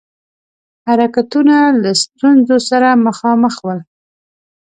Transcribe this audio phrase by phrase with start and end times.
[0.85, 3.79] حرکتونه له ستونزو سره مخامخ ول.